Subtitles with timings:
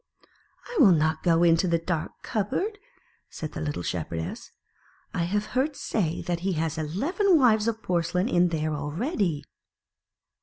[0.71, 2.79] "I will not go into the dark cupboard,"
[3.29, 4.51] said the little Shepherdess;
[5.13, 9.43] "I have heard say that he has eleven wives of porcelain in there already."